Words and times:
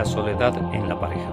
La 0.00 0.06
soledad 0.06 0.56
en 0.74 0.88
la 0.88 0.98
pareja. 0.98 1.30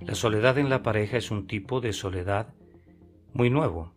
La 0.00 0.16
soledad 0.16 0.58
en 0.58 0.68
la 0.68 0.82
pareja 0.82 1.18
es 1.18 1.30
un 1.30 1.46
tipo 1.46 1.80
de 1.80 1.92
soledad 1.92 2.52
muy 3.32 3.48
nuevo 3.48 3.94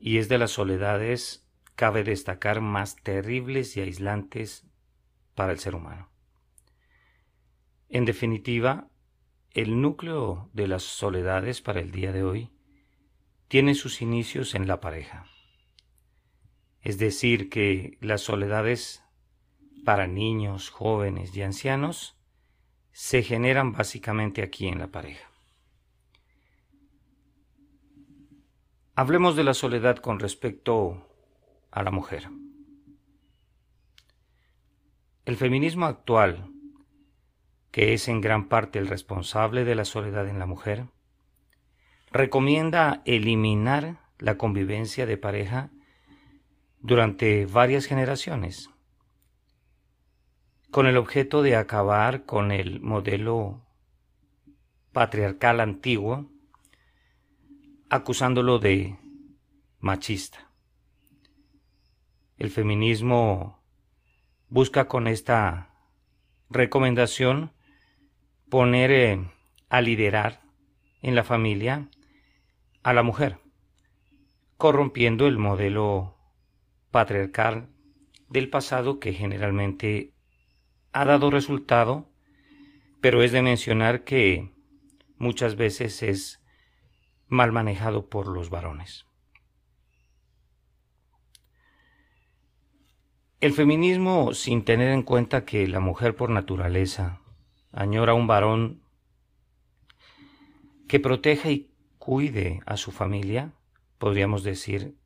y 0.00 0.16
es 0.16 0.30
de 0.30 0.38
las 0.38 0.52
soledades, 0.52 1.46
cabe 1.74 2.04
destacar, 2.04 2.62
más 2.62 2.96
terribles 2.96 3.76
y 3.76 3.82
aislantes 3.82 4.66
para 5.34 5.52
el 5.52 5.58
ser 5.58 5.74
humano. 5.74 6.08
En 7.90 8.06
definitiva, 8.06 8.88
el 9.50 9.82
núcleo 9.82 10.48
de 10.54 10.68
las 10.68 10.84
soledades 10.84 11.60
para 11.60 11.80
el 11.80 11.90
día 11.90 12.12
de 12.12 12.22
hoy 12.22 12.50
tiene 13.48 13.74
sus 13.74 14.00
inicios 14.00 14.54
en 14.54 14.68
la 14.68 14.80
pareja. 14.80 15.26
Es 16.80 16.96
decir, 16.96 17.50
que 17.50 17.98
las 18.00 18.22
soledades 18.22 19.02
para 19.86 20.08
niños, 20.08 20.68
jóvenes 20.68 21.34
y 21.36 21.42
ancianos 21.42 22.18
se 22.90 23.22
generan 23.22 23.72
básicamente 23.72 24.42
aquí 24.42 24.66
en 24.66 24.80
la 24.80 24.88
pareja. 24.88 25.30
Hablemos 28.96 29.36
de 29.36 29.44
la 29.44 29.54
soledad 29.54 29.98
con 29.98 30.18
respecto 30.18 31.06
a 31.70 31.84
la 31.84 31.92
mujer. 31.92 32.28
El 35.24 35.36
feminismo 35.36 35.86
actual, 35.86 36.50
que 37.70 37.94
es 37.94 38.08
en 38.08 38.20
gran 38.20 38.48
parte 38.48 38.80
el 38.80 38.88
responsable 38.88 39.64
de 39.64 39.76
la 39.76 39.84
soledad 39.84 40.28
en 40.28 40.40
la 40.40 40.46
mujer, 40.46 40.86
recomienda 42.10 43.02
eliminar 43.04 44.00
la 44.18 44.36
convivencia 44.36 45.06
de 45.06 45.16
pareja 45.16 45.70
durante 46.80 47.46
varias 47.46 47.86
generaciones, 47.86 48.70
con 50.76 50.86
el 50.86 50.98
objeto 50.98 51.40
de 51.40 51.56
acabar 51.56 52.26
con 52.26 52.52
el 52.52 52.82
modelo 52.82 53.62
patriarcal 54.92 55.60
antiguo, 55.60 56.30
acusándolo 57.88 58.58
de 58.58 58.98
machista. 59.78 60.52
El 62.36 62.50
feminismo 62.50 63.64
busca 64.50 64.86
con 64.86 65.06
esta 65.06 65.74
recomendación 66.50 67.52
poner 68.50 68.90
eh, 68.90 69.30
a 69.70 69.80
liderar 69.80 70.42
en 71.00 71.14
la 71.14 71.24
familia 71.24 71.88
a 72.82 72.92
la 72.92 73.02
mujer, 73.02 73.38
corrompiendo 74.58 75.26
el 75.26 75.38
modelo 75.38 76.18
patriarcal 76.90 77.70
del 78.28 78.50
pasado 78.50 79.00
que 79.00 79.14
generalmente 79.14 80.12
ha 80.96 81.04
dado 81.04 81.30
resultado, 81.30 82.08
pero 83.02 83.22
es 83.22 83.30
de 83.30 83.42
mencionar 83.42 84.04
que 84.04 84.50
muchas 85.18 85.54
veces 85.54 86.02
es 86.02 86.42
mal 87.28 87.52
manejado 87.52 88.08
por 88.08 88.28
los 88.28 88.48
varones. 88.48 89.04
El 93.40 93.52
feminismo, 93.52 94.32
sin 94.32 94.64
tener 94.64 94.90
en 94.90 95.02
cuenta 95.02 95.44
que 95.44 95.68
la 95.68 95.80
mujer 95.80 96.16
por 96.16 96.30
naturaleza 96.30 97.20
añora 97.72 98.14
un 98.14 98.26
varón 98.26 98.80
que 100.88 100.98
proteja 100.98 101.50
y 101.50 101.70
cuide 101.98 102.62
a 102.64 102.78
su 102.78 102.90
familia, 102.90 103.52
podríamos 103.98 104.42
decir, 104.42 104.96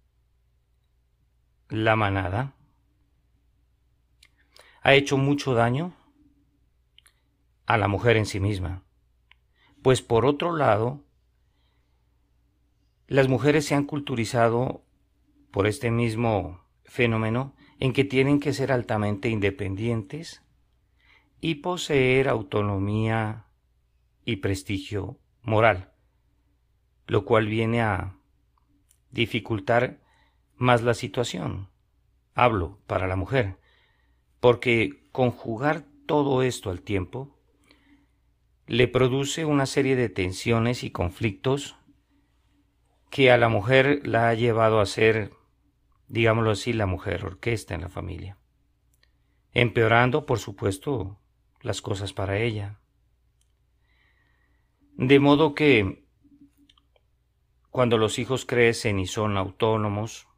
la 1.69 1.97
manada, 1.97 2.55
ha 4.81 4.95
hecho 4.95 5.17
mucho 5.17 5.55
daño 5.55 5.95
a 7.67 7.77
la 7.79 7.89
mujer 7.89 8.17
en 8.17 8.27
sí 8.27 8.41
misma. 8.41 8.83
Pues 9.83 10.03
por 10.03 10.27
otro 10.27 10.57
lado, 10.57 11.05
las 13.07 13.29
mujeres 13.29 13.67
se 13.67 13.75
han 13.75 13.85
culturizado 13.85 14.85
por 15.51 15.67
este 15.67 15.91
mismo 15.91 16.65
fenómeno 16.85 17.55
en 17.79 17.93
que 17.93 18.05
tienen 18.05 18.41
que 18.41 18.53
ser 18.53 18.73
altamente 18.73 19.29
independientes 19.29 20.43
y 21.41 21.57
poseer 21.57 22.29
autonomía 22.29 23.47
y 24.25 24.37
prestigio 24.37 25.19
moral 25.43 25.91
lo 27.11 27.25
cual 27.25 27.49
viene 27.49 27.83
a 27.83 28.15
dificultar 29.11 29.99
más 30.55 30.83
la 30.83 30.95
situación. 30.95 31.69
Hablo 32.35 32.79
para 32.87 33.09
la 33.09 33.17
mujer, 33.17 33.59
porque 34.41 35.05
conjugar 35.13 35.85
todo 36.07 36.43
esto 36.43 36.71
al 36.71 36.81
tiempo 36.81 37.37
le 38.67 38.89
produce 38.89 39.45
una 39.45 39.67
serie 39.67 39.97
de 39.97 40.09
tensiones 40.09 40.85
y 40.85 40.91
conflictos 40.91 41.77
que 43.11 43.31
a 43.31 43.37
la 43.37 43.49
mujer 43.49 44.07
la 44.07 44.29
ha 44.29 44.35
llevado 44.35 44.81
a 44.81 44.87
ser, 44.87 45.33
digámoslo 46.09 46.53
así, 46.53 46.73
la 46.73 46.87
mujer 46.87 47.25
orquesta 47.25 47.75
en 47.75 47.81
la 47.81 47.89
familia, 47.89 48.39
empeorando, 49.53 50.25
por 50.25 50.39
supuesto, 50.39 51.19
las 51.63 51.83
cosas 51.83 52.13
para 52.13 52.39
ella. 52.39 52.79
De 54.97 55.19
modo 55.19 55.55
que 55.55 56.05
cuando 57.71 57.99
los 57.99 58.19
hijos 58.19 58.47
crecen 58.47 58.99
y 58.99 59.07
son 59.07 59.37
autónomos 59.37 60.29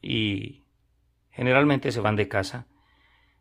y 0.00 0.62
generalmente 1.30 1.90
se 1.90 2.00
van 2.00 2.16
de 2.16 2.28
casa, 2.28 2.66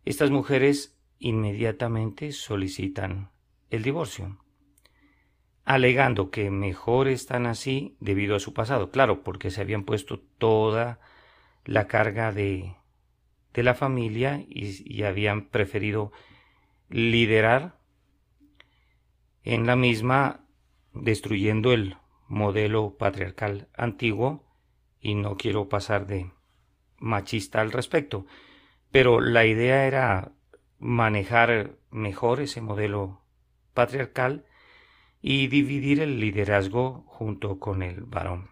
estas 0.10 0.32
mujeres 0.32 0.98
inmediatamente 1.20 2.32
solicitan 2.32 3.32
el 3.70 3.84
divorcio, 3.84 4.38
alegando 5.66 6.32
que 6.32 6.50
mejor 6.50 7.10
están 7.10 7.46
así 7.46 7.98
debido 8.00 8.36
a 8.36 8.40
su 8.40 8.54
pasado, 8.54 8.90
claro, 8.90 9.24
porque 9.24 9.52
se 9.52 9.60
habían 9.60 9.84
puesto 9.84 10.20
toda 10.38 11.00
la 11.66 11.88
carga 11.88 12.32
de, 12.32 12.76
de 13.54 13.64
la 13.64 13.74
familia 13.74 14.46
y, 14.48 14.82
y 14.86 15.04
habían 15.04 15.50
preferido 15.50 16.14
liderar 16.90 17.78
en 19.44 19.66
la 19.66 19.76
misma, 19.76 20.46
destruyendo 20.94 21.74
el 21.74 21.98
modelo 22.28 22.98
patriarcal 22.98 23.68
antiguo. 23.76 24.46
Y 25.00 25.16
no 25.16 25.38
quiero 25.38 25.70
pasar 25.70 26.08
de 26.08 26.32
machista 26.98 27.62
al 27.62 27.72
respecto, 27.72 28.26
pero 28.92 29.20
la 29.22 29.46
idea 29.46 29.86
era 29.86 30.32
manejar 30.80 31.78
mejor 31.92 32.40
ese 32.42 32.62
modelo 32.62 33.22
patriarcal 33.74 34.46
y 35.22 35.48
dividir 35.48 36.02
el 36.02 36.20
liderazgo 36.20 37.04
junto 37.08 37.60
con 37.60 37.84
el 37.84 38.02
varón. 38.04 38.50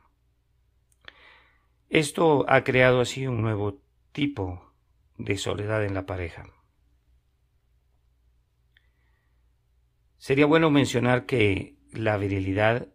Esto 1.89 2.45
ha 2.49 2.63
creado 2.63 3.01
así 3.01 3.27
un 3.27 3.41
nuevo 3.41 3.81
tipo 4.11 4.73
de 5.17 5.37
soledad 5.37 5.85
en 5.85 5.93
la 5.93 6.05
pareja. 6.05 6.47
Sería 10.17 10.45
bueno 10.45 10.71
mencionar 10.71 11.25
que 11.25 11.77
la 11.91 12.17
virilidad 12.17 12.87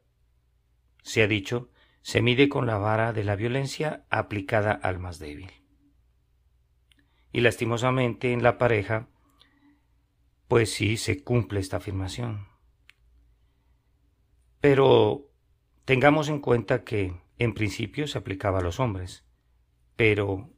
se 1.03 1.23
ha 1.23 1.27
dicho, 1.27 1.71
se 2.03 2.23
mide 2.23 2.49
con 2.49 2.67
la 2.67 2.79
vara 2.79 3.13
de 3.13 3.25
la 3.25 3.37
violencia 3.37 4.05
aplicada 4.11 4.73
al 4.73 4.99
más 4.99 5.19
débil. 5.19 5.60
Y 7.33 7.41
lastimosamente 7.41 8.33
en 8.33 8.43
la 8.43 8.59
pareja, 8.59 9.09
pues 10.49 10.73
sí 10.73 10.97
se 10.97 11.23
cumple 11.23 11.61
esta 11.61 11.77
afirmación. 11.77 12.49
Pero 14.61 15.29
tengamos 15.85 16.29
en 16.29 16.41
cuenta 16.41 16.85
que 16.85 17.15
en 17.39 17.55
principio 17.55 18.07
se 18.07 18.19
aplicaba 18.19 18.59
a 18.59 18.63
los 18.63 18.81
hombres, 18.81 19.25
pero 19.97 20.51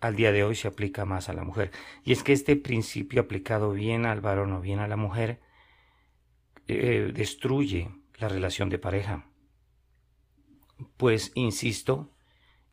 al 0.00 0.16
día 0.16 0.32
de 0.32 0.44
hoy 0.44 0.54
se 0.54 0.68
aplica 0.68 1.04
más 1.04 1.28
a 1.28 1.32
la 1.32 1.44
mujer. 1.44 1.70
Y 2.04 2.12
es 2.12 2.22
que 2.22 2.32
este 2.32 2.56
principio 2.56 3.22
aplicado 3.22 3.72
bien 3.72 4.06
al 4.06 4.20
varón 4.20 4.52
o 4.52 4.60
bien 4.60 4.78
a 4.78 4.88
la 4.88 4.96
mujer 4.96 5.40
eh, 6.68 7.10
destruye 7.14 7.90
la 8.18 8.28
relación 8.28 8.68
de 8.68 8.78
pareja 8.78 9.30
pues, 10.96 11.32
insisto, 11.34 12.10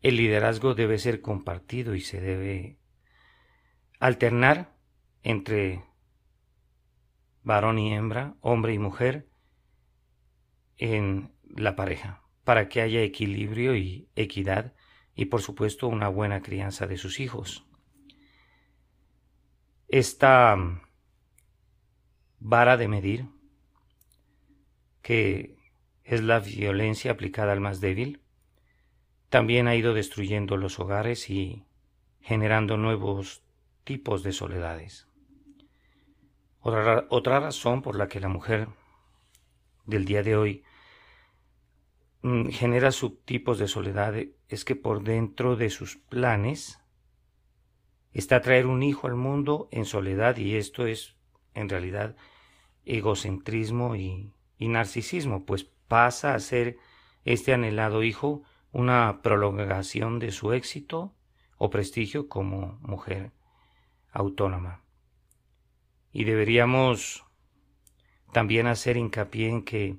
el 0.02 0.18
liderazgo 0.18 0.76
debe 0.76 1.00
ser 1.00 1.22
compartido 1.22 1.96
y 1.96 2.02
se 2.02 2.20
debe 2.20 2.78
alternar 4.04 4.76
entre 5.22 5.82
varón 7.42 7.80
y 7.80 7.94
hembra, 7.94 8.36
hombre 8.42 8.74
y 8.74 8.78
mujer, 8.78 9.30
en 10.78 11.32
la 11.48 11.78
pareja, 11.78 12.22
para 12.44 12.68
que 12.68 12.82
haya 12.82 13.02
equilibrio 13.02 13.78
y 13.78 14.10
equidad 14.18 14.74
y 15.16 15.26
por 15.26 15.42
supuesto 15.42 15.88
una 15.88 16.10
buena 16.10 16.42
crianza 16.42 16.86
de 16.86 16.98
sus 16.98 17.22
hijos. 17.22 17.66
Esta 19.88 20.58
vara 22.40 22.76
de 22.76 22.90
medir 22.90 23.30
que 25.02 25.56
es 26.04 26.22
la 26.22 26.40
violencia 26.40 27.12
aplicada 27.12 27.54
al 27.54 27.62
más 27.62 27.80
débil, 27.80 28.22
también 29.30 29.70
ha 29.70 29.76
ido 29.78 29.94
destruyendo 29.94 30.58
los 30.58 30.78
hogares 30.78 31.30
y 31.30 31.64
generando 32.20 32.76
nuevos 32.76 33.43
tipos 33.84 34.24
de 34.24 34.32
soledades. 34.32 35.08
Otra, 36.60 37.06
otra 37.10 37.40
razón 37.40 37.82
por 37.82 37.98
la 37.98 38.08
que 38.08 38.20
la 38.20 38.30
mujer 38.30 38.70
del 39.86 40.06
día 40.06 40.24
de 40.24 40.36
hoy 40.36 40.64
mm, 42.22 42.50
genera 42.50 42.92
subtipos 42.92 43.60
de 43.60 43.68
soledad 43.68 44.16
es 44.48 44.66
que 44.66 44.76
por 44.76 45.04
dentro 45.04 45.56
de 45.56 45.70
sus 45.70 45.98
planes 45.98 46.80
está 48.14 48.42
traer 48.42 48.68
un 48.68 48.84
hijo 48.84 49.08
al 49.08 49.16
mundo 49.16 49.68
en 49.72 49.86
soledad 49.86 50.38
y 50.38 50.56
esto 50.56 50.86
es 50.86 51.16
en 51.54 51.68
realidad 51.68 52.16
egocentrismo 52.86 53.96
y, 53.96 54.32
y 54.58 54.68
narcisismo, 54.68 55.46
pues 55.46 55.66
pasa 55.88 56.34
a 56.34 56.40
ser 56.40 56.78
este 57.26 57.54
anhelado 57.54 58.04
hijo 58.04 58.44
una 58.72 59.22
prolongación 59.22 60.20
de 60.20 60.32
su 60.32 60.54
éxito 60.54 61.14
o 61.58 61.70
prestigio 61.70 62.28
como 62.28 62.80
mujer 62.82 63.32
autónoma. 64.14 64.84
Y 66.12 66.24
deberíamos 66.24 67.26
también 68.32 68.68
hacer 68.68 68.98
hincapié 68.98 69.50
en 69.50 69.64
que 69.66 69.98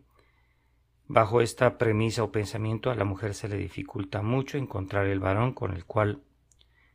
bajo 1.06 1.40
esta 1.40 1.76
premisa 1.76 2.22
o 2.22 2.32
pensamiento 2.32 2.90
a 2.90 2.94
la 2.94 3.05
mujer 3.05 3.34
se 3.34 3.49
le 3.49 3.56
dificulta 3.56 4.22
mucho 4.22 4.56
encontrar 4.56 5.06
el 5.06 5.20
varón 5.20 5.52
con 5.52 5.75
el 5.75 5.84
cual 5.84 6.22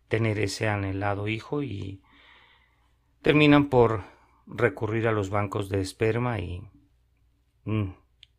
tener 0.08 0.40
ese 0.40 0.68
anhelado 0.68 1.28
hijo 1.28 1.62
y 1.62 2.02
terminan 3.22 3.70
por 3.70 4.04
recurrir 4.48 5.08
a 5.08 5.12
los 5.12 5.30
bancos 5.30 5.70
de 5.70 5.82
esperma 5.82 6.40
y 6.40 6.64
mm, 7.66 7.92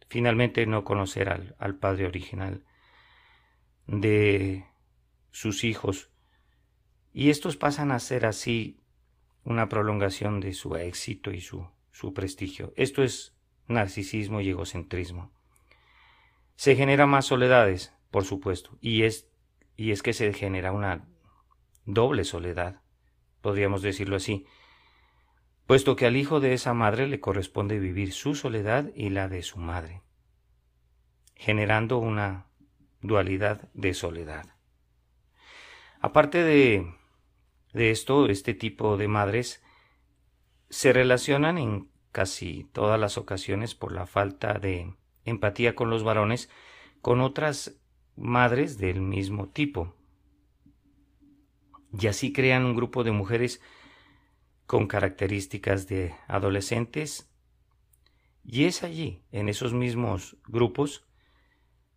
finalmente 0.08 0.66
no 0.66 0.82
conocer 0.82 1.28
al, 1.28 1.54
al 1.58 1.76
padre 1.76 2.06
original 2.06 2.64
de 3.86 4.66
sus 5.30 5.64
hijos. 5.64 6.10
Y 7.12 7.30
estos 7.30 7.56
pasan 7.56 7.90
a 7.92 7.98
ser 7.98 8.26
así 8.26 8.80
una 9.44 9.68
prolongación 9.68 10.40
de 10.40 10.52
su 10.52 10.76
éxito 10.76 11.32
y 11.32 11.40
su, 11.40 11.66
su 11.90 12.14
prestigio. 12.14 12.72
Esto 12.76 13.02
es 13.02 13.34
narcisismo 13.66 14.40
y 14.40 14.50
egocentrismo. 14.50 15.32
Se 16.56 16.76
genera 16.76 17.06
más 17.06 17.26
soledades, 17.26 17.94
por 18.10 18.24
supuesto, 18.24 18.76
y 18.80 19.04
es, 19.04 19.28
y 19.76 19.92
es 19.92 20.02
que 20.02 20.12
se 20.12 20.32
genera 20.32 20.72
una 20.72 21.08
doble 21.86 22.24
soledad, 22.24 22.82
podríamos 23.40 23.82
decirlo 23.82 24.16
así, 24.16 24.46
puesto 25.66 25.96
que 25.96 26.06
al 26.06 26.16
hijo 26.16 26.40
de 26.40 26.52
esa 26.52 26.74
madre 26.74 27.06
le 27.06 27.20
corresponde 27.20 27.78
vivir 27.78 28.12
su 28.12 28.34
soledad 28.34 28.90
y 28.94 29.10
la 29.10 29.28
de 29.28 29.42
su 29.42 29.58
madre, 29.58 30.02
generando 31.34 31.98
una 31.98 32.46
dualidad 33.00 33.70
de 33.72 33.94
soledad. 33.94 34.54
Aparte 36.00 36.42
de, 36.42 36.92
de 37.72 37.90
esto, 37.90 38.26
este 38.26 38.54
tipo 38.54 38.96
de 38.96 39.08
madres 39.08 39.62
se 40.68 40.92
relacionan 40.92 41.58
en 41.58 41.88
casi 42.12 42.68
todas 42.72 42.98
las 42.98 43.18
ocasiones 43.18 43.74
por 43.74 43.92
la 43.92 44.06
falta 44.06 44.54
de 44.54 44.94
empatía 45.24 45.74
con 45.74 45.90
los 45.90 46.02
varones 46.02 46.50
con 47.00 47.20
otras 47.20 47.80
madres 48.16 48.78
del 48.78 49.00
mismo 49.00 49.48
tipo, 49.48 49.94
y 51.98 52.06
así 52.06 52.32
crean 52.32 52.64
un 52.64 52.76
grupo 52.76 53.04
de 53.04 53.10
mujeres 53.10 53.60
con 54.66 54.86
características 54.86 55.88
de 55.88 56.14
adolescentes 56.28 57.30
y 58.44 58.64
es 58.64 58.82
allí, 58.82 59.22
en 59.32 59.48
esos 59.48 59.72
mismos 59.72 60.36
grupos, 60.46 61.04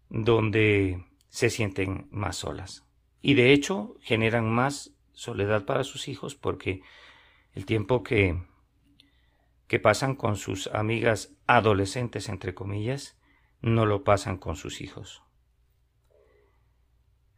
donde 0.09 1.05
se 1.29 1.49
sienten 1.49 2.07
más 2.11 2.37
solas. 2.37 2.85
Y 3.21 3.35
de 3.35 3.53
hecho 3.53 3.95
generan 4.01 4.51
más 4.51 4.93
soledad 5.13 5.65
para 5.65 5.83
sus 5.83 6.07
hijos 6.07 6.35
porque 6.35 6.81
el 7.53 7.65
tiempo 7.65 8.03
que, 8.03 8.41
que 9.67 9.79
pasan 9.79 10.15
con 10.15 10.35
sus 10.35 10.67
amigas 10.67 11.35
adolescentes, 11.47 12.29
entre 12.29 12.53
comillas, 12.53 13.17
no 13.61 13.85
lo 13.85 14.03
pasan 14.03 14.37
con 14.37 14.55
sus 14.55 14.81
hijos. 14.81 15.23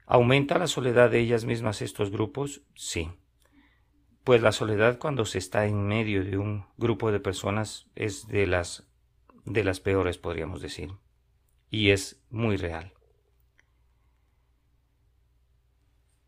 ¿Aumenta 0.07 0.57
la 0.57 0.67
soledad 0.67 1.09
de 1.09 1.19
ellas 1.19 1.45
mismas 1.45 1.81
estos 1.81 2.11
grupos? 2.11 2.61
Sí. 2.75 3.11
Pues 4.23 4.41
la 4.41 4.51
soledad 4.51 4.97
cuando 4.97 5.25
se 5.25 5.37
está 5.37 5.65
en 5.65 5.87
medio 5.87 6.23
de 6.23 6.37
un 6.37 6.65
grupo 6.77 7.11
de 7.11 7.19
personas 7.19 7.87
es 7.95 8.27
de 8.27 8.47
las 8.47 8.87
de 9.45 9.63
las 9.63 9.79
peores, 9.79 10.17
podríamos 10.17 10.61
decir. 10.61 10.91
Y 11.69 11.91
es 11.91 12.23
muy 12.29 12.57
real. 12.57 12.94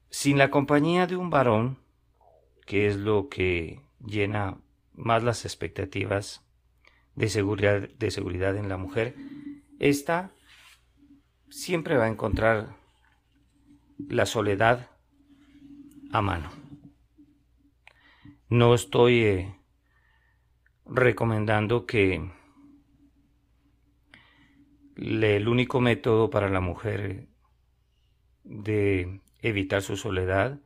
Sin 0.10 0.38
la 0.38 0.50
compañía 0.50 1.08
de 1.08 1.16
un 1.16 1.30
varón, 1.30 1.80
que 2.66 2.88
es 2.88 2.96
lo 2.96 3.30
que 3.30 3.82
llena 4.06 4.58
más 4.94 5.24
las 5.24 5.46
expectativas 5.46 6.44
de 7.16 7.30
seguridad, 7.30 7.90
de 7.90 8.12
seguridad 8.12 8.56
en 8.58 8.70
la 8.70 8.78
mujer, 8.78 9.16
esta 9.80 10.32
siempre 11.50 11.98
va 11.98 12.06
a 12.06 12.10
encontrar 12.10 12.76
la 13.98 14.26
soledad 14.26 14.90
a 16.12 16.22
mano. 16.22 16.52
No 18.50 18.74
estoy 18.74 19.24
eh, 19.24 19.56
recomendando 20.86 21.86
que 21.86 22.32
el 24.96 25.48
único 25.48 25.82
método 25.82 26.30
para 26.30 26.50
la 26.50 26.62
mujer 26.62 27.28
de 28.44 29.22
evitar 29.40 29.82
su 29.82 29.98
soledad 29.98 30.60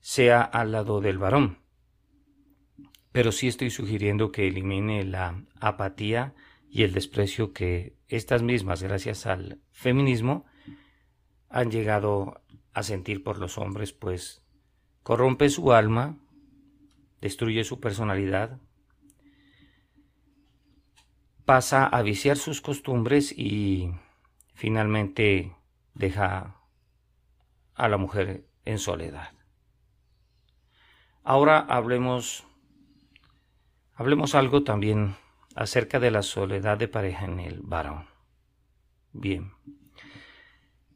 sea 0.00 0.40
al 0.42 0.72
lado 0.72 1.00
del 1.00 1.18
varón. 1.18 1.58
Pero 3.12 3.32
sí 3.32 3.48
estoy 3.48 3.70
sugiriendo 3.70 4.30
que 4.30 4.46
elimine 4.46 5.04
la 5.04 5.42
apatía 5.60 6.34
y 6.68 6.82
el 6.82 6.92
desprecio 6.92 7.52
que 7.52 7.96
estas 8.08 8.42
mismas, 8.42 8.82
gracias 8.82 9.26
al 9.26 9.60
feminismo, 9.72 10.44
han 11.48 11.70
llegado 11.70 12.42
a 12.72 12.82
sentir 12.82 13.22
por 13.22 13.38
los 13.38 13.58
hombres, 13.58 13.92
pues 13.92 14.42
corrompe 15.02 15.48
su 15.48 15.72
alma, 15.72 16.18
destruye 17.20 17.64
su 17.64 17.80
personalidad, 17.80 18.60
pasa 21.46 21.86
a 21.86 22.02
viciar 22.02 22.36
sus 22.36 22.60
costumbres 22.60 23.32
y 23.36 23.92
finalmente 24.54 25.56
deja 25.94 26.60
a 27.76 27.88
la 27.88 27.96
mujer 27.96 28.46
en 28.64 28.78
soledad. 28.78 29.32
Ahora 31.22 31.58
hablemos 31.58 32.44
hablemos 33.94 34.34
algo 34.34 34.62
también 34.62 35.16
acerca 35.54 35.98
de 35.98 36.10
la 36.10 36.22
soledad 36.22 36.78
de 36.78 36.88
pareja 36.88 37.24
en 37.24 37.40
el 37.40 37.60
varón. 37.62 38.06
Bien. 39.12 39.52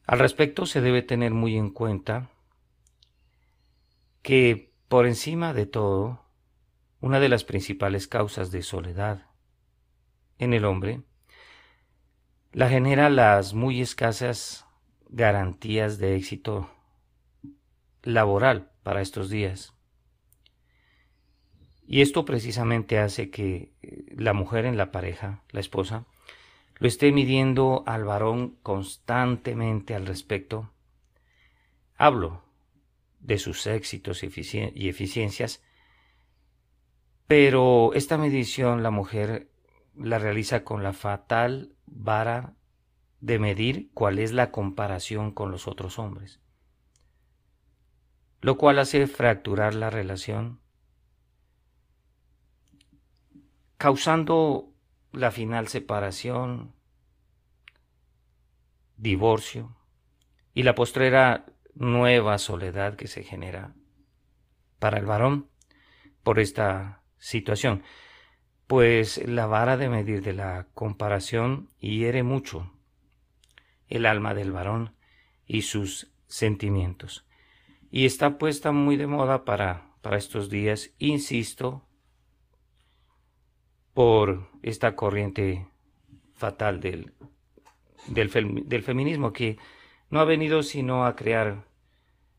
Al 0.06 0.18
respecto 0.18 0.66
se 0.66 0.80
debe 0.80 1.02
tener 1.02 1.32
muy 1.32 1.56
en 1.56 1.70
cuenta 1.70 2.30
que 4.22 4.74
por 4.88 5.06
encima 5.06 5.54
de 5.54 5.66
todo, 5.66 6.24
una 7.00 7.20
de 7.20 7.28
las 7.28 7.44
principales 7.44 8.06
causas 8.08 8.50
de 8.50 8.62
soledad 8.62 9.26
en 10.38 10.52
el 10.52 10.64
hombre 10.64 11.02
la 12.52 12.68
genera 12.68 13.08
las 13.08 13.54
muy 13.54 13.80
escasas 13.80 14.66
garantías 15.10 15.98
de 15.98 16.16
éxito 16.16 16.70
laboral 18.02 18.70
para 18.82 19.02
estos 19.02 19.28
días. 19.28 19.74
Y 21.86 22.02
esto 22.02 22.24
precisamente 22.24 22.98
hace 22.98 23.30
que 23.30 23.72
la 24.16 24.32
mujer 24.32 24.64
en 24.64 24.76
la 24.76 24.92
pareja, 24.92 25.42
la 25.50 25.60
esposa, 25.60 26.06
lo 26.76 26.86
esté 26.86 27.10
midiendo 27.10 27.82
al 27.86 28.04
varón 28.04 28.56
constantemente 28.62 29.94
al 29.94 30.06
respecto. 30.06 30.70
Hablo 31.96 32.44
de 33.18 33.38
sus 33.38 33.66
éxitos 33.66 34.22
y 34.22 34.88
eficiencias, 34.88 35.62
pero 37.26 37.92
esta 37.92 38.16
medición 38.16 38.82
la 38.82 38.90
mujer 38.90 39.50
la 39.96 40.18
realiza 40.18 40.64
con 40.64 40.82
la 40.82 40.92
fatal 40.92 41.74
vara 41.86 42.54
de 43.20 43.38
medir 43.38 43.90
cuál 43.92 44.18
es 44.18 44.32
la 44.32 44.50
comparación 44.50 45.32
con 45.32 45.50
los 45.50 45.68
otros 45.68 45.98
hombres, 45.98 46.40
lo 48.40 48.56
cual 48.56 48.78
hace 48.78 49.06
fracturar 49.06 49.74
la 49.74 49.90
relación, 49.90 50.60
causando 53.76 54.72
la 55.12 55.30
final 55.30 55.68
separación, 55.68 56.74
divorcio 58.96 59.76
y 60.54 60.62
la 60.62 60.74
postrera 60.74 61.46
nueva 61.74 62.38
soledad 62.38 62.96
que 62.96 63.06
se 63.06 63.22
genera 63.22 63.74
para 64.78 64.98
el 64.98 65.06
varón 65.06 65.48
por 66.22 66.38
esta 66.38 67.02
situación, 67.18 67.82
pues 68.66 69.26
la 69.26 69.46
vara 69.46 69.76
de 69.76 69.88
medir 69.88 70.22
de 70.22 70.32
la 70.32 70.68
comparación 70.74 71.68
hiere 71.78 72.22
mucho 72.22 72.72
el 73.90 74.06
alma 74.06 74.34
del 74.34 74.52
varón 74.52 74.94
y 75.46 75.62
sus 75.62 76.10
sentimientos. 76.26 77.26
y 77.90 78.06
está 78.06 78.38
puesta 78.38 78.70
muy 78.70 78.96
de 78.96 79.08
moda 79.08 79.44
para, 79.44 79.90
para 80.00 80.16
estos 80.16 80.48
días, 80.48 80.92
insisto, 80.98 81.84
por 83.92 84.48
esta 84.62 84.94
corriente 84.94 85.66
fatal 86.34 86.80
del, 86.80 87.12
del, 88.06 88.30
del 88.66 88.82
feminismo 88.82 89.32
que 89.32 89.58
no 90.08 90.20
ha 90.20 90.24
venido 90.24 90.62
sino 90.62 91.04
a 91.04 91.16
crear 91.16 91.64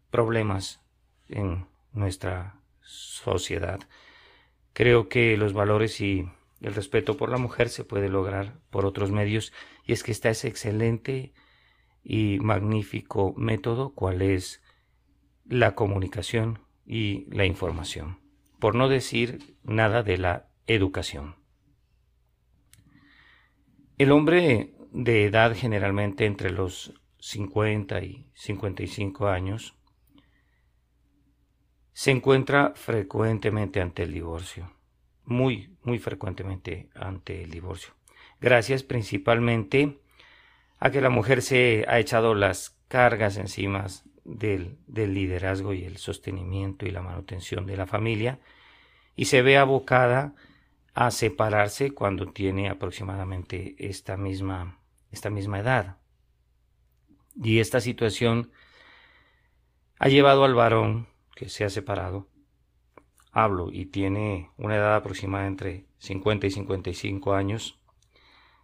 problemas 0.09 0.81
en 1.27 1.67
nuestra 1.91 2.55
sociedad. 2.81 3.79
Creo 4.73 5.09
que 5.09 5.35
los 5.37 5.53
valores 5.53 5.99
y 5.99 6.29
el 6.61 6.73
respeto 6.73 7.17
por 7.17 7.29
la 7.29 7.37
mujer 7.37 7.69
se 7.69 7.83
puede 7.83 8.09
lograr 8.09 8.55
por 8.69 8.85
otros 8.85 9.11
medios 9.11 9.51
y 9.85 9.93
es 9.93 10.03
que 10.03 10.11
está 10.11 10.29
ese 10.29 10.47
excelente 10.47 11.33
y 12.03 12.39
magnífico 12.39 13.33
método 13.37 13.93
cual 13.93 14.21
es 14.21 14.61
la 15.45 15.75
comunicación 15.75 16.59
y 16.85 17.25
la 17.33 17.45
información, 17.45 18.19
por 18.59 18.75
no 18.75 18.89
decir 18.89 19.55
nada 19.63 20.03
de 20.03 20.17
la 20.17 20.47
educación. 20.67 21.35
El 23.97 24.11
hombre 24.11 24.73
de 24.91 25.25
edad 25.25 25.55
generalmente 25.55 26.25
entre 26.25 26.51
los 26.51 26.93
50 27.19 28.01
y 28.03 28.27
55 28.33 29.27
años 29.27 29.75
se 31.93 32.11
encuentra 32.11 32.73
frecuentemente 32.75 33.79
ante 33.79 34.03
el 34.03 34.13
divorcio, 34.13 34.73
muy, 35.25 35.75
muy 35.83 35.99
frecuentemente 35.99 36.89
ante 36.95 37.43
el 37.43 37.51
divorcio, 37.51 37.93
gracias 38.39 38.81
principalmente 38.81 39.99
a 40.81 40.89
que 40.89 40.99
la 40.99 41.11
mujer 41.11 41.43
se 41.43 41.85
ha 41.87 41.99
echado 41.99 42.33
las 42.33 42.75
cargas 42.87 43.37
encima 43.37 43.85
del, 44.25 44.79
del 44.87 45.13
liderazgo 45.13 45.73
y 45.73 45.85
el 45.85 45.97
sostenimiento 45.97 46.87
y 46.87 46.91
la 46.91 47.03
manutención 47.03 47.67
de 47.67 47.77
la 47.77 47.85
familia 47.85 48.39
y 49.15 49.25
se 49.25 49.43
ve 49.43 49.57
abocada 49.57 50.33
a 50.95 51.11
separarse 51.11 51.91
cuando 51.91 52.33
tiene 52.33 52.67
aproximadamente 52.67 53.75
esta 53.77 54.17
misma, 54.17 54.79
esta 55.11 55.29
misma 55.29 55.59
edad. 55.59 55.97
Y 57.35 57.59
esta 57.59 57.79
situación 57.79 58.51
ha 59.99 60.07
llevado 60.07 60.45
al 60.45 60.55
varón 60.55 61.07
que 61.35 61.47
se 61.47 61.63
ha 61.63 61.69
separado, 61.69 62.27
hablo 63.31 63.69
y 63.71 63.85
tiene 63.85 64.49
una 64.57 64.77
edad 64.77 64.95
aproximada 64.95 65.45
entre 65.45 65.85
50 65.99 66.47
y 66.47 66.51
55 66.51 67.33
años, 67.35 67.79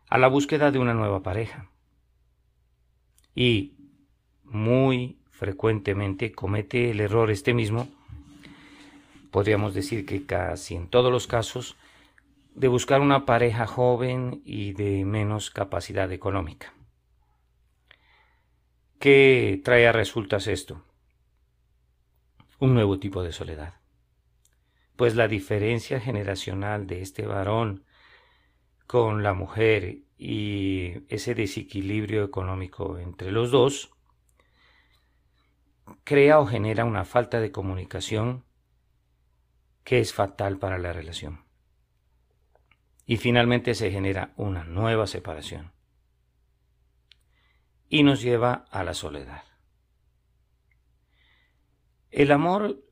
a 0.10 0.18
la 0.18 0.28
búsqueda 0.28 0.72
de 0.72 0.80
una 0.80 0.96
nueva 0.96 1.22
pareja. 1.22 1.70
Y 3.38 3.76
muy 4.46 5.20
frecuentemente 5.30 6.32
comete 6.32 6.90
el 6.90 7.00
error 7.00 7.30
este 7.30 7.54
mismo, 7.54 7.88
podríamos 9.30 9.76
decir 9.76 10.08
que 10.08 10.26
casi 10.26 10.74
en 10.74 10.88
todos 10.88 11.12
los 11.12 11.28
casos, 11.28 11.76
de 12.56 12.68
buscar 12.68 13.00
una 13.00 13.28
pareja 13.28 13.68
joven 13.68 14.42
y 14.44 14.74
de 14.74 15.06
menos 15.06 15.52
capacidad 15.52 16.12
económica. 16.12 16.74
¿Qué 18.98 19.62
trae 19.64 19.86
a 19.86 19.92
resultas 19.92 20.48
esto? 20.48 20.84
Un 22.58 22.74
nuevo 22.74 22.98
tipo 22.98 23.22
de 23.22 23.34
soledad. 23.34 23.76
Pues 24.96 25.16
la 25.16 25.28
diferencia 25.28 26.00
generacional 26.00 26.88
de 26.88 27.04
este 27.04 27.28
varón 27.28 27.84
con 28.88 29.22
la 29.22 29.36
mujer 29.36 30.07
y 30.18 31.04
ese 31.14 31.36
desequilibrio 31.36 32.24
económico 32.24 32.98
entre 32.98 33.32
los 33.32 33.52
dos 33.52 33.92
crea 36.04 36.40
o 36.40 36.48
genera 36.48 36.86
una 36.86 37.06
falta 37.06 37.40
de 37.40 37.52
comunicación 37.52 38.44
que 39.84 40.00
es 40.00 40.14
fatal 40.14 40.58
para 40.58 40.78
la 40.80 40.92
relación. 40.92 41.46
Y 43.06 43.18
finalmente 43.18 43.74
se 43.74 43.92
genera 43.92 44.34
una 44.36 44.64
nueva 44.64 45.08
separación 45.08 45.72
y 47.88 48.04
nos 48.04 48.22
lleva 48.22 48.66
a 48.70 48.84
la 48.84 48.94
soledad. 48.94 49.44
El 52.12 52.32
amor, 52.32 52.84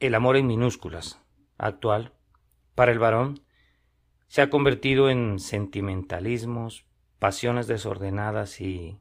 el 0.00 0.14
amor 0.14 0.36
en 0.36 0.46
minúsculas, 0.46 1.20
actual, 1.56 2.12
para 2.74 2.92
el 2.92 2.98
varón, 2.98 3.40
se 4.28 4.42
ha 4.42 4.50
convertido 4.50 5.10
en 5.10 5.38
sentimentalismos, 5.38 6.86
pasiones 7.18 7.66
desordenadas 7.66 8.60
y, 8.60 8.98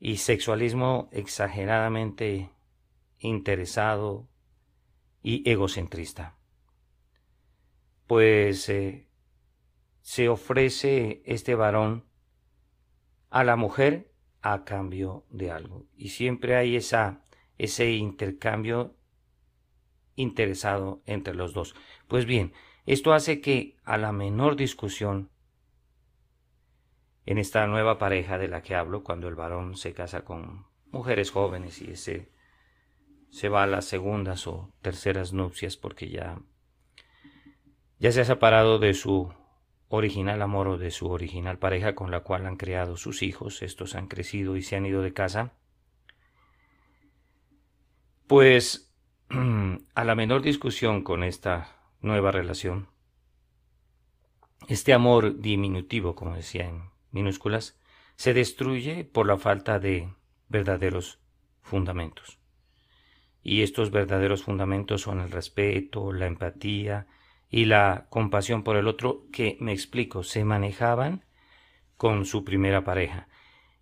y 0.00 0.16
sexualismo 0.16 1.08
exageradamente 1.12 2.50
interesado 3.18 4.26
y 5.22 5.48
egocentrista. 5.48 6.38
Pues 8.06 8.68
eh, 8.70 9.06
se 10.00 10.28
ofrece 10.28 11.22
este 11.26 11.54
varón 11.54 12.06
a 13.28 13.44
la 13.44 13.56
mujer 13.56 14.10
a 14.40 14.64
cambio 14.64 15.26
de 15.28 15.50
algo. 15.50 15.86
Y 15.94 16.08
siempre 16.08 16.56
hay 16.56 16.74
esa, 16.74 17.22
ese 17.58 17.90
intercambio 17.92 18.96
interesado 20.16 21.02
entre 21.04 21.34
los 21.34 21.52
dos. 21.52 21.74
Pues 22.08 22.24
bien, 22.24 22.52
esto 22.86 23.12
hace 23.12 23.40
que 23.40 23.76
a 23.84 23.98
la 23.98 24.12
menor 24.12 24.56
discusión 24.56 25.30
en 27.26 27.38
esta 27.38 27.66
nueva 27.66 27.98
pareja 27.98 28.38
de 28.38 28.48
la 28.48 28.62
que 28.62 28.74
hablo, 28.74 29.04
cuando 29.04 29.28
el 29.28 29.34
varón 29.34 29.76
se 29.76 29.92
casa 29.92 30.24
con 30.24 30.66
mujeres 30.90 31.30
jóvenes 31.30 31.80
y 31.80 31.94
se, 31.96 32.30
se 33.30 33.48
va 33.48 33.62
a 33.62 33.66
las 33.66 33.84
segundas 33.84 34.46
o 34.46 34.72
terceras 34.82 35.32
nupcias 35.32 35.76
porque 35.76 36.08
ya, 36.08 36.38
ya 37.98 38.10
se 38.12 38.22
ha 38.22 38.24
separado 38.24 38.78
de 38.78 38.94
su 38.94 39.32
original 39.88 40.40
amor 40.42 40.68
o 40.68 40.78
de 40.78 40.90
su 40.90 41.10
original 41.10 41.58
pareja 41.58 41.94
con 41.94 42.10
la 42.10 42.20
cual 42.20 42.46
han 42.46 42.56
creado 42.56 42.96
sus 42.96 43.22
hijos, 43.22 43.62
estos 43.62 43.94
han 43.94 44.06
crecido 44.06 44.56
y 44.56 44.62
se 44.62 44.76
han 44.76 44.86
ido 44.86 45.02
de 45.02 45.12
casa, 45.12 45.52
pues 48.26 48.92
a 49.94 50.04
la 50.04 50.14
menor 50.14 50.42
discusión 50.42 51.02
con 51.02 51.24
esta 51.24 51.79
nueva 52.00 52.30
relación, 52.30 52.88
este 54.68 54.92
amor 54.92 55.40
diminutivo, 55.40 56.14
como 56.14 56.36
decía 56.36 56.68
en 56.68 56.90
minúsculas, 57.10 57.78
se 58.16 58.34
destruye 58.34 59.04
por 59.04 59.26
la 59.26 59.36
falta 59.36 59.78
de 59.78 60.12
verdaderos 60.48 61.18
fundamentos. 61.62 62.38
Y 63.42 63.62
estos 63.62 63.90
verdaderos 63.90 64.42
fundamentos 64.42 65.02
son 65.02 65.20
el 65.20 65.30
respeto, 65.30 66.12
la 66.12 66.26
empatía, 66.26 67.06
y 67.50 67.64
la 67.64 68.06
compasión 68.10 68.62
por 68.62 68.76
el 68.76 68.86
otro 68.86 69.26
que, 69.32 69.56
me 69.60 69.72
explico, 69.72 70.22
se 70.22 70.44
manejaban 70.44 71.24
con 71.96 72.24
su 72.24 72.44
primera 72.44 72.84
pareja 72.84 73.28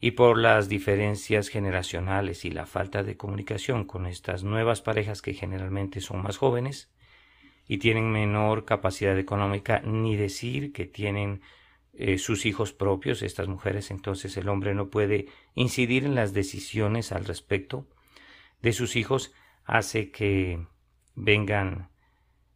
y 0.01 0.13
por 0.13 0.39
las 0.39 0.69
diferencias 0.69 1.49
generacionales 1.49 2.45
y 2.45 2.51
la 2.51 2.67
falta 2.67 3.03
de 3.03 3.17
comunicación 3.17 3.85
con 3.85 4.07
estas 4.07 4.43
nuevas 4.43 4.81
parejas 4.81 5.21
que 5.21 5.35
generalmente 5.35 6.01
son 6.01 6.23
más 6.23 6.39
jóvenes 6.39 6.91
y 7.69 7.79
tienen 7.79 8.11
menor 8.11 8.65
capacidad 8.65 9.17
económica, 9.19 9.81
ni 9.85 10.17
decir 10.17 10.73
que 10.73 10.87
tienen 10.87 11.43
eh, 11.93 12.19
sus 12.19 12.47
hijos 12.47 12.73
propios, 12.73 13.23
estas 13.23 13.47
mujeres, 13.47 13.91
entonces 13.91 14.37
el 14.39 14.49
hombre 14.49 14.75
no 14.75 14.89
puede 14.89 15.27
incidir 15.55 16.05
en 16.05 16.15
las 16.15 16.33
decisiones 16.33 17.13
al 17.13 17.27
respecto 17.27 17.87
de 18.63 18.73
sus 18.73 18.97
hijos, 18.97 19.33
hace 19.65 20.11
que 20.11 20.67
vengan 21.15 21.91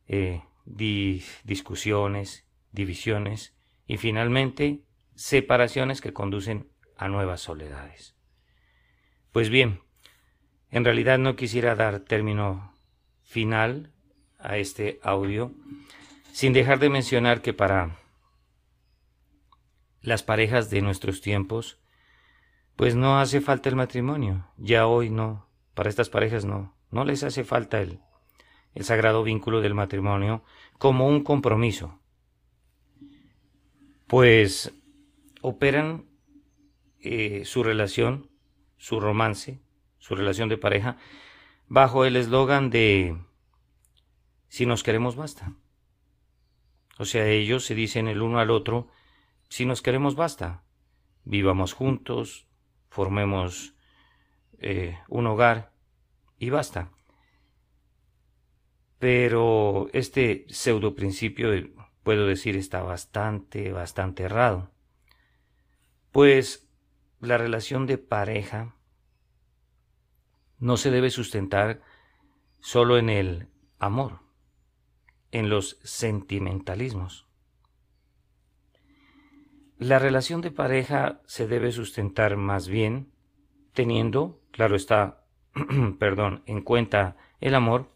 eh, 0.08 0.42
discusiones, 0.64 2.46
divisiones 2.72 3.54
y 3.86 3.98
finalmente 3.98 4.80
separaciones 5.14 6.00
que 6.00 6.14
conducen 6.14 6.70
a 6.96 7.08
nuevas 7.08 7.42
soledades. 7.42 8.16
Pues 9.30 9.50
bien, 9.50 9.80
en 10.70 10.84
realidad 10.84 11.18
no 11.18 11.36
quisiera 11.36 11.74
dar 11.74 12.00
término 12.00 12.78
final 13.22 13.92
a 14.42 14.56
este 14.58 15.00
audio 15.02 15.52
sin 16.32 16.52
dejar 16.52 16.78
de 16.78 16.88
mencionar 16.88 17.42
que 17.42 17.52
para 17.52 17.98
las 20.00 20.22
parejas 20.22 20.70
de 20.70 20.82
nuestros 20.82 21.20
tiempos, 21.20 21.78
pues 22.76 22.94
no 22.96 23.20
hace 23.20 23.40
falta 23.40 23.68
el 23.68 23.76
matrimonio, 23.76 24.48
ya 24.56 24.86
hoy 24.86 25.10
no, 25.10 25.46
para 25.74 25.88
estas 25.88 26.08
parejas 26.08 26.44
no, 26.44 26.74
no 26.90 27.04
les 27.04 27.22
hace 27.22 27.44
falta 27.44 27.80
el, 27.80 28.00
el 28.74 28.84
sagrado 28.84 29.22
vínculo 29.22 29.60
del 29.60 29.74
matrimonio 29.74 30.42
como 30.78 31.06
un 31.06 31.22
compromiso, 31.22 32.00
pues 34.06 34.72
operan 35.42 36.06
eh, 37.00 37.44
su 37.44 37.62
relación, 37.62 38.30
su 38.78 39.00
romance, 39.00 39.60
su 39.98 40.14
relación 40.14 40.48
de 40.48 40.58
pareja, 40.58 40.96
bajo 41.68 42.04
el 42.04 42.16
eslogan 42.16 42.70
de 42.70 43.16
si 44.52 44.66
nos 44.66 44.82
queremos 44.82 45.16
basta. 45.16 45.54
O 46.98 47.06
sea, 47.06 47.26
ellos 47.26 47.64
se 47.64 47.74
dicen 47.74 48.06
el 48.06 48.20
uno 48.20 48.38
al 48.38 48.50
otro, 48.50 48.90
si 49.48 49.64
nos 49.64 49.80
queremos 49.80 50.14
basta, 50.14 50.62
vivamos 51.24 51.72
juntos, 51.72 52.46
formemos 52.90 53.74
eh, 54.58 54.98
un 55.08 55.26
hogar 55.26 55.72
y 56.38 56.50
basta. 56.50 56.90
Pero 58.98 59.88
este 59.94 60.44
pseudo 60.50 60.94
principio, 60.94 61.48
puedo 62.02 62.26
decir, 62.26 62.54
está 62.54 62.82
bastante, 62.82 63.72
bastante 63.72 64.24
errado. 64.24 64.70
Pues 66.10 66.68
la 67.20 67.38
relación 67.38 67.86
de 67.86 67.96
pareja 67.96 68.76
no 70.58 70.76
se 70.76 70.90
debe 70.90 71.08
sustentar 71.08 71.80
solo 72.60 72.98
en 72.98 73.08
el 73.08 73.48
amor, 73.78 74.21
en 75.32 75.48
los 75.48 75.78
sentimentalismos. 75.82 77.26
La 79.78 79.98
relación 79.98 80.42
de 80.42 80.52
pareja 80.52 81.20
se 81.26 81.48
debe 81.48 81.72
sustentar 81.72 82.36
más 82.36 82.68
bien 82.68 83.10
teniendo, 83.72 84.40
claro 84.52 84.76
está, 84.76 85.24
perdón, 85.98 86.44
en 86.46 86.60
cuenta 86.60 87.16
el 87.40 87.56
amor, 87.56 87.90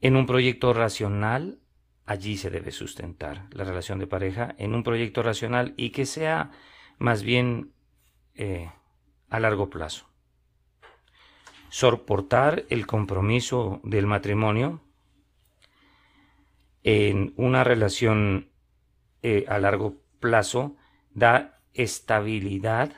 en 0.00 0.16
un 0.16 0.26
proyecto 0.26 0.72
racional, 0.72 1.58
allí 2.06 2.36
se 2.36 2.50
debe 2.50 2.70
sustentar 2.70 3.48
la 3.50 3.64
relación 3.64 3.98
de 3.98 4.06
pareja, 4.06 4.54
en 4.58 4.74
un 4.74 4.84
proyecto 4.84 5.22
racional 5.22 5.74
y 5.76 5.90
que 5.90 6.06
sea 6.06 6.52
más 6.98 7.22
bien 7.22 7.72
eh, 8.34 8.70
a 9.28 9.40
largo 9.40 9.70
plazo. 9.70 10.06
Soportar 11.70 12.64
el 12.68 12.86
compromiso 12.86 13.80
del 13.82 14.06
matrimonio 14.06 14.84
en 16.84 17.32
una 17.36 17.64
relación 17.64 18.50
eh, 19.22 19.46
a 19.48 19.58
largo 19.58 20.02
plazo 20.20 20.76
da 21.14 21.60
estabilidad 21.72 22.92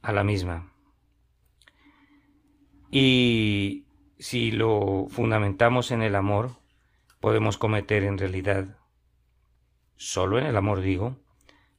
a 0.00 0.12
la 0.12 0.24
misma. 0.24 0.72
Y 2.90 3.86
si 4.18 4.52
lo 4.52 5.06
fundamentamos 5.08 5.90
en 5.90 6.02
el 6.02 6.14
amor, 6.14 6.50
podemos 7.20 7.58
cometer 7.58 8.04
en 8.04 8.18
realidad, 8.18 8.78
solo 9.96 10.38
en 10.38 10.46
el 10.46 10.56
amor 10.56 10.80
digo, 10.80 11.16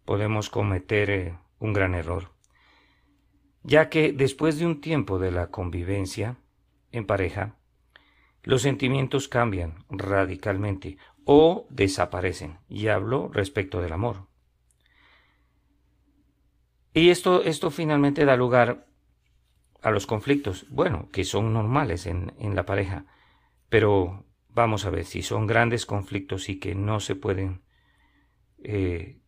podemos 0.05 0.49
cometer 0.49 1.09
eh, 1.09 1.37
un 1.59 1.73
gran 1.73 1.95
error. 1.95 2.31
Ya 3.63 3.89
que 3.89 4.11
después 4.11 4.59
de 4.59 4.65
un 4.65 4.81
tiempo 4.81 5.19
de 5.19 5.31
la 5.31 5.47
convivencia 5.47 6.37
en 6.91 7.05
pareja, 7.05 7.55
los 8.43 8.61
sentimientos 8.61 9.27
cambian 9.27 9.85
radicalmente 9.89 10.97
o 11.25 11.67
desaparecen. 11.69 12.59
Y 12.69 12.87
hablo 12.87 13.29
respecto 13.29 13.81
del 13.81 13.93
amor. 13.93 14.27
Y 16.93 17.09
esto, 17.09 17.43
esto 17.43 17.71
finalmente 17.71 18.25
da 18.25 18.35
lugar 18.35 18.87
a 19.81 19.91
los 19.91 20.05
conflictos, 20.05 20.65
bueno, 20.69 21.09
que 21.11 21.23
son 21.23 21.51
normales 21.51 22.05
en, 22.05 22.33
en 22.37 22.55
la 22.55 22.65
pareja, 22.65 23.05
pero 23.67 24.25
vamos 24.49 24.85
a 24.85 24.89
ver 24.89 25.05
si 25.05 25.23
son 25.23 25.47
grandes 25.47 25.85
conflictos 25.85 26.49
y 26.49 26.59
que 26.59 26.75
no 26.75 26.99
se 26.99 27.15
pueden 27.15 27.63
eh, 28.63 29.19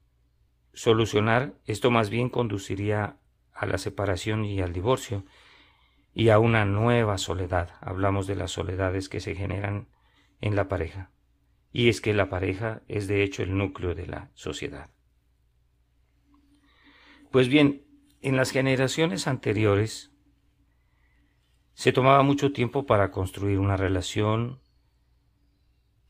solucionar, 0.74 1.56
esto 1.66 1.92
más 1.92 2.10
bien 2.10 2.30
conduciría 2.30 3.18
a 3.54 3.66
la 3.66 3.78
separación 3.78 4.46
y 4.46 4.62
al 4.62 4.74
divorcio 4.74 5.26
y 6.16 6.30
a 6.30 6.40
una 6.40 6.66
nueva 6.66 7.20
soledad. 7.20 7.76
Hablamos 7.82 8.26
de 8.26 8.36
las 8.36 8.52
soledades 8.52 9.10
que 9.10 9.20
se 9.20 9.36
generan 9.36 9.90
en 10.42 10.56
la 10.56 10.68
pareja 10.68 11.12
y 11.72 11.90
es 11.90 12.00
que 12.00 12.14
la 12.14 12.30
pareja 12.30 12.82
es 12.88 13.08
de 13.08 13.22
hecho 13.22 13.44
el 13.44 13.58
núcleo 13.58 13.94
de 13.94 14.08
la 14.08 14.32
sociedad. 14.34 14.90
Pues 17.32 17.50
bien, 17.50 17.86
en 18.22 18.38
las 18.38 18.52
generaciones 18.52 19.28
anteriores 19.28 20.14
se 21.74 21.92
tomaba 21.92 22.24
mucho 22.24 22.54
tiempo 22.54 22.86
para 22.86 23.12
construir 23.12 23.60
una 23.60 23.76
relación 23.76 24.62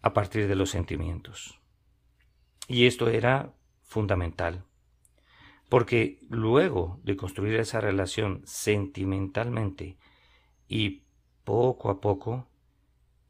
a 0.04 0.14
partir 0.14 0.48
de 0.48 0.56
los 0.56 0.70
sentimientos. 0.70 1.60
Y 2.68 2.86
esto 2.86 3.10
era 3.10 3.56
fundamental, 3.82 4.66
porque 5.70 6.20
luego 6.30 7.00
de 7.04 7.16
construir 7.16 7.56
esa 7.60 7.82
relación 7.82 8.42
sentimentalmente 8.46 9.98
y 10.68 11.04
poco 11.44 11.90
a 11.90 12.02
poco, 12.02 12.48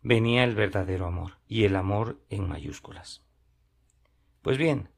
venía 0.02 0.44
el 0.44 0.56
verdadero 0.56 1.06
amor, 1.06 1.34
y 1.48 1.64
el 1.64 1.76
amor 1.76 2.22
en 2.30 2.48
mayúsculas. 2.48 3.24
Pues 4.42 4.58
bien, 4.58 4.90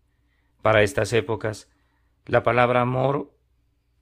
para 0.62 0.84
estas 0.84 1.13
épocas, 1.13 1.69
la 2.26 2.43
palabra 2.43 2.82
amor 2.82 3.34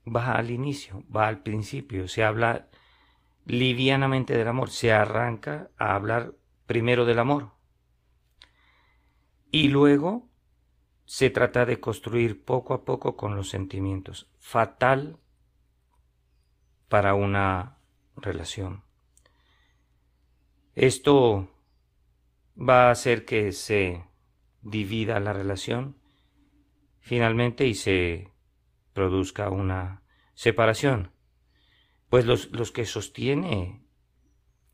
va 0.04 0.32
al 0.32 0.50
inicio, 0.50 1.04
va 1.14 1.28
al 1.28 1.42
principio, 1.42 2.08
se 2.08 2.24
habla 2.24 2.68
livianamente 3.44 4.36
del 4.36 4.48
amor, 4.48 4.70
se 4.70 4.92
arranca 4.92 5.70
a 5.78 5.94
hablar 5.94 6.34
primero 6.66 7.04
del 7.04 7.20
amor. 7.20 7.52
Y 9.50 9.68
luego 9.68 10.25
se 11.06 11.30
trata 11.30 11.64
de 11.64 11.78
construir 11.78 12.44
poco 12.44 12.74
a 12.74 12.84
poco 12.84 13.16
con 13.16 13.36
los 13.36 13.48
sentimientos. 13.48 14.28
Fatal 14.38 15.18
para 16.88 17.14
una 17.14 17.78
relación. 18.16 18.82
Esto 20.74 21.48
va 22.58 22.88
a 22.88 22.90
hacer 22.90 23.24
que 23.24 23.52
se 23.52 24.04
divida 24.62 25.20
la 25.20 25.32
relación 25.32 25.96
finalmente 26.98 27.66
y 27.66 27.74
se 27.74 28.32
produzca 28.92 29.48
una 29.48 30.02
separación. 30.34 31.12
Pues 32.10 32.26
los, 32.26 32.50
los 32.50 32.72
que 32.72 32.84
sostiene 32.84 33.84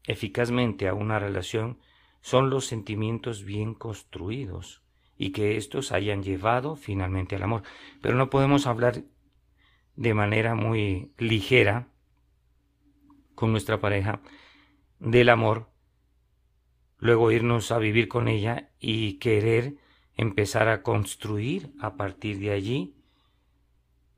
eficazmente 0.04 0.88
a 0.88 0.94
una 0.94 1.18
relación 1.18 1.78
son 2.22 2.48
los 2.48 2.66
sentimientos 2.66 3.44
bien 3.44 3.74
construidos 3.74 4.81
y 5.16 5.30
que 5.30 5.56
éstos 5.56 5.92
hayan 5.92 6.22
llevado 6.22 6.76
finalmente 6.76 7.36
al 7.36 7.42
amor. 7.42 7.62
Pero 8.00 8.16
no 8.16 8.30
podemos 8.30 8.66
hablar 8.66 9.02
de 9.96 10.14
manera 10.14 10.54
muy 10.54 11.12
ligera 11.18 11.88
con 13.34 13.52
nuestra 13.52 13.80
pareja 13.80 14.20
del 14.98 15.28
amor 15.28 15.72
luego 17.02 17.32
irnos 17.32 17.72
a 17.72 17.78
vivir 17.78 18.06
con 18.06 18.28
ella 18.28 18.70
y 18.78 19.14
querer 19.14 19.74
empezar 20.14 20.68
a 20.68 20.84
construir 20.84 21.72
a 21.80 21.96
partir 21.96 22.38
de 22.38 22.52
allí 22.52 22.94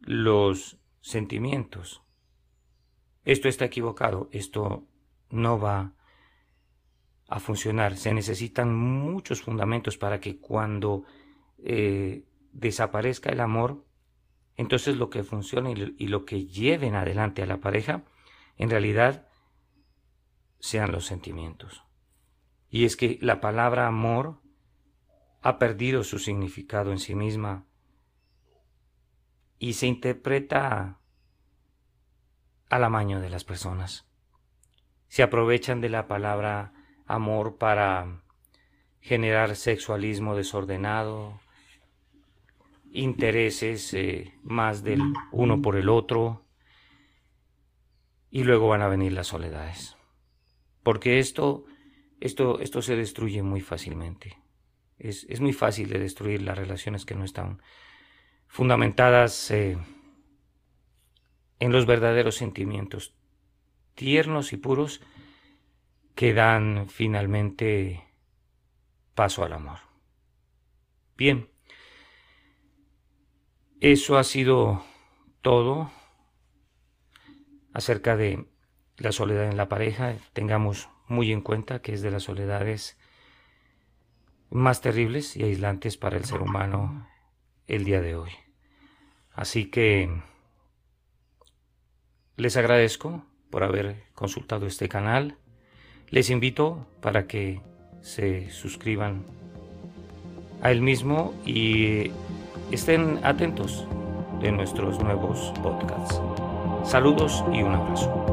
los 0.00 0.76
sentimientos. 1.00 2.02
Esto 3.24 3.48
está 3.48 3.64
equivocado, 3.64 4.28
esto 4.32 4.86
no 5.30 5.58
va 5.58 5.94
a 7.34 7.40
funcionar. 7.40 7.96
Se 7.96 8.14
necesitan 8.14 8.72
muchos 8.72 9.42
fundamentos 9.42 9.98
para 9.98 10.20
que 10.20 10.38
cuando 10.38 11.02
eh, 11.58 12.22
desaparezca 12.52 13.30
el 13.30 13.40
amor, 13.40 13.84
entonces 14.56 14.96
lo 14.96 15.10
que 15.10 15.24
funcione 15.24 15.74
y 15.98 16.06
lo 16.06 16.24
que 16.26 16.46
lleven 16.46 16.94
adelante 16.94 17.42
a 17.42 17.46
la 17.46 17.58
pareja, 17.58 18.04
en 18.56 18.70
realidad 18.70 19.26
sean 20.60 20.92
los 20.92 21.06
sentimientos. 21.06 21.82
Y 22.70 22.84
es 22.84 22.96
que 22.96 23.18
la 23.20 23.40
palabra 23.40 23.88
amor 23.88 24.40
ha 25.42 25.58
perdido 25.58 26.04
su 26.04 26.20
significado 26.20 26.92
en 26.92 27.00
sí 27.00 27.16
misma 27.16 27.66
y 29.58 29.72
se 29.72 29.88
interpreta 29.88 31.00
al 32.70 32.84
amaño 32.84 33.20
de 33.20 33.30
las 33.30 33.42
personas. 33.42 34.06
Se 35.08 35.24
aprovechan 35.24 35.80
de 35.80 35.88
la 35.88 36.06
palabra 36.06 36.72
amor 37.06 37.56
para 37.56 38.22
generar 39.00 39.56
sexualismo 39.56 40.34
desordenado, 40.34 41.40
intereses 42.92 43.92
eh, 43.94 44.32
más 44.42 44.82
del 44.82 45.02
uno 45.32 45.60
por 45.60 45.76
el 45.76 45.88
otro, 45.88 46.44
y 48.30 48.44
luego 48.44 48.68
van 48.68 48.82
a 48.82 48.88
venir 48.88 49.12
las 49.12 49.28
soledades. 49.28 49.96
Porque 50.82 51.18
esto 51.18 51.64
esto, 52.24 52.58
esto 52.60 52.80
se 52.80 52.96
destruye 52.96 53.42
muy 53.42 53.60
fácilmente. 53.60 54.38
Es, 54.98 55.26
es, 55.28 55.40
muy 55.40 55.52
fácil 55.52 55.90
de 55.90 55.98
destruir 55.98 56.40
las 56.40 56.56
relaciones 56.56 57.04
que 57.04 57.14
no 57.14 57.24
están 57.24 57.60
fundamentadas 58.46 59.50
eh, 59.50 59.76
en 61.60 61.72
los 61.72 61.84
verdaderos 61.84 62.36
sentimientos 62.36 63.14
tiernos 63.94 64.54
y 64.54 64.56
puros 64.56 65.02
que 66.14 66.32
dan 66.32 66.88
finalmente 66.88 68.04
paso 69.14 69.44
al 69.44 69.52
amor. 69.52 69.78
Bien, 71.16 71.48
eso 73.80 74.18
ha 74.18 74.24
sido 74.24 74.84
todo 75.42 75.90
acerca 77.72 78.16
de 78.16 78.46
la 78.96 79.12
soledad 79.12 79.48
en 79.48 79.56
la 79.56 79.68
pareja. 79.68 80.16
Tengamos 80.32 80.88
muy 81.08 81.32
en 81.32 81.40
cuenta 81.40 81.82
que 81.82 81.92
es 81.92 82.02
de 82.02 82.10
las 82.10 82.24
soledades 82.24 82.96
más 84.50 84.80
terribles 84.80 85.36
y 85.36 85.42
aislantes 85.42 85.96
para 85.96 86.16
el 86.16 86.24
ser 86.24 86.40
humano 86.40 87.08
el 87.66 87.84
día 87.84 88.00
de 88.00 88.16
hoy. 88.16 88.30
Así 89.32 89.68
que 89.68 90.22
les 92.36 92.56
agradezco 92.56 93.26
por 93.50 93.64
haber 93.64 94.04
consultado 94.14 94.66
este 94.66 94.88
canal. 94.88 95.38
Les 96.14 96.30
invito 96.30 96.86
para 97.00 97.26
que 97.26 97.60
se 98.00 98.48
suscriban 98.48 99.24
a 100.62 100.70
él 100.70 100.80
mismo 100.80 101.34
y 101.44 102.12
estén 102.70 103.18
atentos 103.24 103.84
de 104.40 104.52
nuestros 104.52 105.02
nuevos 105.02 105.52
podcasts. 105.60 106.20
Saludos 106.84 107.42
y 107.52 107.64
un 107.64 107.74
abrazo. 107.74 108.23